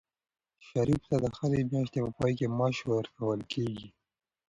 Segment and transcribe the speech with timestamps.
[0.67, 3.87] شریف ته د هرې میاشتې په پای کې معاش ورکول کېږي.